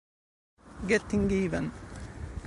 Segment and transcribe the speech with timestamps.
[0.87, 1.69] Getting Even